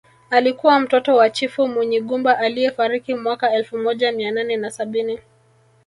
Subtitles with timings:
[0.29, 5.19] Alikuwa mtoto wa chifu Munyigumba aliyefariki mwaka elfu moja mia nane na sabini